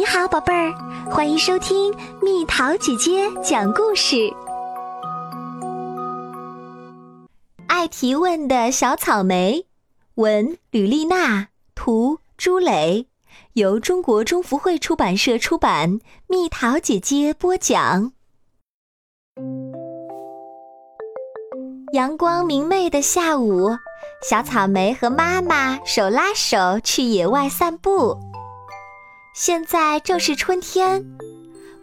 [0.00, 0.72] 你好，宝贝儿，
[1.10, 4.32] 欢迎收听蜜桃姐姐讲故事。
[7.66, 9.66] 爱提问的小草莓，
[10.14, 13.08] 文吕丽娜，图朱磊，
[13.52, 15.98] 由中国中福会出版社出版。
[16.26, 18.12] 蜜桃姐姐播讲。
[21.92, 23.68] 阳光明媚的下午，
[24.26, 28.18] 小草莓和妈妈手拉手去野外散步。
[29.42, 31.02] 现在正是春天，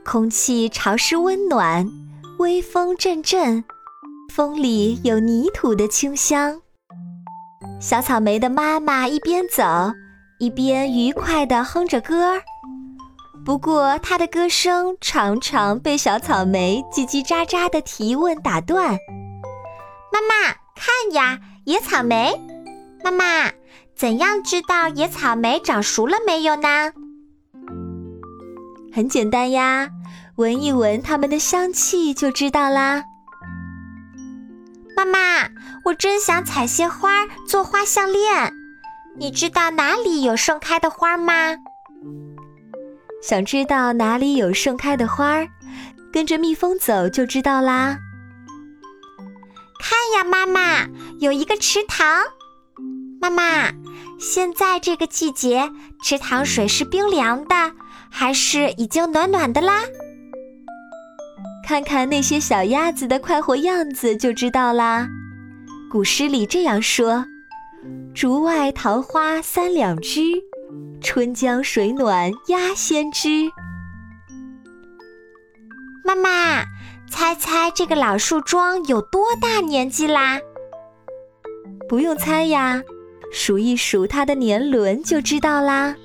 [0.06, 1.90] 空气潮湿温暖，
[2.38, 3.64] 微风阵阵，
[4.32, 6.62] 风里有泥土的清香。
[7.82, 9.64] 小草莓的妈妈一边走，
[10.38, 12.44] 一边愉快地哼着歌儿。
[13.44, 18.92] 不过，她的歌声常常被小草莓叽叽喳喳的提问打断。
[20.14, 22.40] 妈妈，看呀，野草莓。
[23.04, 23.52] 妈妈，
[23.96, 26.94] 怎样知道野草莓长熟了没有呢？
[28.98, 29.90] 很简单呀，
[30.38, 33.04] 闻一闻它们的香气就知道啦。
[34.96, 35.48] 妈妈，
[35.86, 38.52] 我真想采些花做花项链。
[39.20, 41.58] 你知道哪里有盛开的花吗？
[43.22, 45.46] 想知道哪里有盛开的花，
[46.12, 48.00] 跟着蜜蜂走就知道啦。
[49.80, 50.88] 看呀，妈妈，
[51.20, 52.24] 有一个池塘。
[53.22, 53.72] 妈妈，
[54.20, 55.70] 现在这个季节，
[56.02, 57.74] 池塘水是冰凉的，
[58.10, 59.82] 还是已经暖暖的啦？
[61.66, 65.08] 看看那些小鸭子的快活样子就知道啦。
[65.92, 67.26] 古诗里这样说
[68.16, 70.22] ：“竹外桃花三两枝，
[71.02, 73.30] 春江水暖鸭先知。”
[76.04, 76.66] 妈妈。
[77.10, 80.42] 猜猜这个老树桩有多大年纪啦？
[81.88, 82.84] 不用猜呀，
[83.32, 85.96] 数一数它的年轮就知道啦。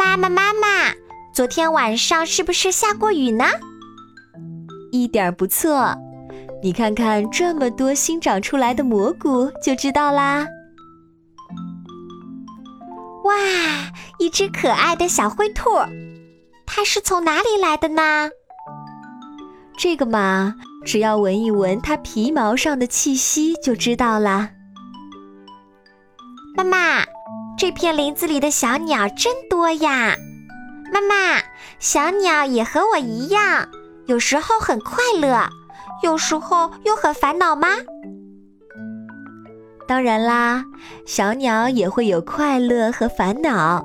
[0.00, 0.94] 妈妈，妈妈，
[1.34, 3.44] 昨天晚上是不是下过雨呢？
[4.90, 5.94] 一点不错，
[6.62, 10.46] 你看看这么多新长出来的蘑菇就知道啦。
[13.24, 13.34] 哇，
[14.18, 15.68] 一只可爱的小灰兔，
[16.66, 18.30] 它是从哪里来的呢？
[19.76, 24.48] 这个嘛，只要闻一闻它皮毛上的气息就知道啦。
[26.56, 27.04] 妈妈，
[27.60, 30.16] 这片林子里的小鸟真多呀！
[30.90, 31.42] 妈妈，
[31.78, 33.68] 小鸟也和我一样，
[34.06, 35.46] 有时候很快乐，
[36.02, 37.68] 有时候又很烦恼吗？
[39.86, 40.64] 当然啦，
[41.04, 43.84] 小鸟也会有快乐和烦恼。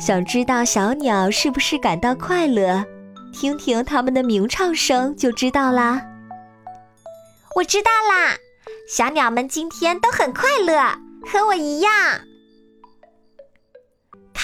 [0.00, 2.84] 想知道小鸟是不是感到快乐？
[3.32, 6.02] 听听它们的鸣唱声就知道啦。
[7.54, 8.34] 我知道啦，
[8.90, 10.74] 小鸟们今天都很快乐，
[11.24, 11.92] 和我一样。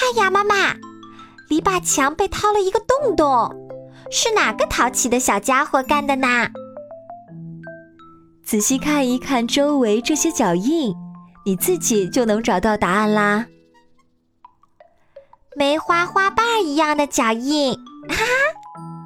[0.02, 0.74] 看呀，妈妈，
[1.48, 3.70] 篱笆墙被掏了一个洞洞，
[4.10, 6.48] 是哪个淘气的小家伙干的呢？
[8.44, 10.92] 仔细看一看周围这些脚印，
[11.46, 13.46] 你自己就能找到答案啦。
[15.54, 17.72] 梅花花瓣一样的脚印，
[18.08, 18.24] 哈哈。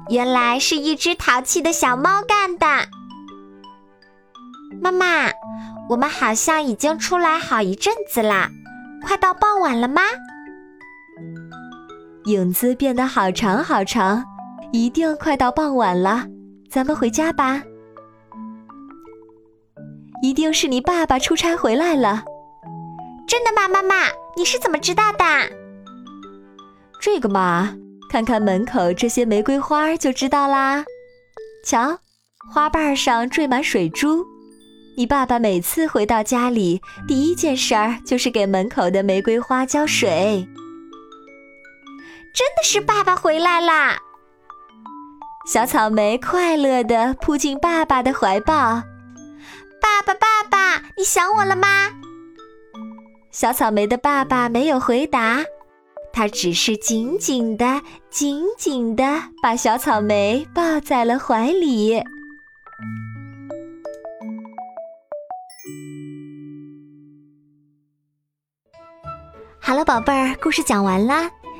[0.09, 2.65] 原来是一只淘气的小猫干的。
[4.81, 5.29] 妈妈，
[5.89, 8.49] 我们好像已经出来好一阵子啦，
[9.05, 10.01] 快到傍晚了吗？
[12.27, 14.21] 影子变得好长好长，
[14.73, 16.25] 一定快到傍晚了。
[16.69, 17.63] 咱们回家吧。
[20.21, 22.25] 一定是你爸爸出差回来了。
[23.25, 23.95] 真的吗，妈妈？
[24.35, 25.23] 你是怎么知道的？
[26.99, 27.73] 这个嘛。
[28.09, 30.83] 看看门口这些玫瑰花就知道啦。
[31.65, 31.97] 瞧，
[32.53, 34.25] 花瓣上缀满水珠。
[34.97, 40.45] 你爸爸每次回到家里，第一件事儿就是给门口的玫瑰花浇水。
[42.33, 43.97] 真的是爸爸回来啦！
[45.47, 48.83] 小草莓快乐地扑进爸爸的怀抱。
[49.81, 51.89] 爸爸，爸爸，你想我了吗？
[53.31, 55.43] 小草莓的爸爸没有回答。
[56.11, 59.03] 他只是紧紧的、紧紧的
[59.41, 62.03] 把小草莓抱在了怀里。
[69.59, 71.29] 好了，宝贝儿，故事讲完啦。